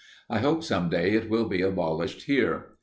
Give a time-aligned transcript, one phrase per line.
[0.31, 2.69] I hope some day it will be abolished here.